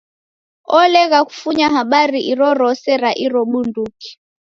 [0.79, 4.09] Olegha kufunya habari irorose ra iro bunduki.